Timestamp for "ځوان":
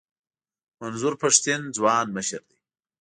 1.77-2.05